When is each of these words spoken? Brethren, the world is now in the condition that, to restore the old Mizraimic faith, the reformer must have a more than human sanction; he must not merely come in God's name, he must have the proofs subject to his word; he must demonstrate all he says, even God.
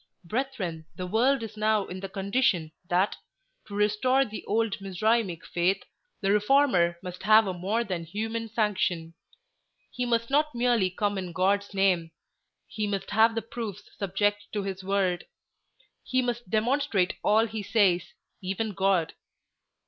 Brethren, 0.25 0.87
the 0.95 1.05
world 1.05 1.43
is 1.43 1.55
now 1.55 1.85
in 1.85 1.99
the 1.99 2.09
condition 2.09 2.71
that, 2.89 3.17
to 3.67 3.75
restore 3.75 4.25
the 4.25 4.43
old 4.45 4.81
Mizraimic 4.81 5.45
faith, 5.45 5.83
the 6.21 6.31
reformer 6.31 6.97
must 7.03 7.21
have 7.21 7.45
a 7.45 7.53
more 7.53 7.83
than 7.83 8.03
human 8.05 8.49
sanction; 8.49 9.13
he 9.91 10.07
must 10.07 10.31
not 10.31 10.55
merely 10.55 10.89
come 10.89 11.19
in 11.19 11.33
God's 11.33 11.71
name, 11.75 12.09
he 12.67 12.87
must 12.87 13.11
have 13.11 13.35
the 13.35 13.43
proofs 13.43 13.91
subject 13.95 14.45
to 14.53 14.63
his 14.63 14.83
word; 14.83 15.27
he 16.03 16.23
must 16.23 16.49
demonstrate 16.49 17.13
all 17.23 17.45
he 17.45 17.61
says, 17.61 18.01
even 18.41 18.71
God. 18.73 19.13